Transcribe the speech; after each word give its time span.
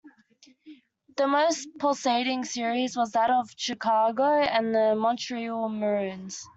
The 1.15 1.27
most 1.27 1.67
pulsating 1.77 2.43
series 2.45 2.97
was 2.97 3.11
that 3.11 3.29
of 3.29 3.51
Chicago 3.55 4.23
and 4.41 4.73
the 4.73 4.95
Montreal 4.95 5.69
Maroons. 5.69 6.43